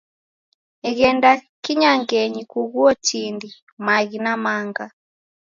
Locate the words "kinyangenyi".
1.63-2.41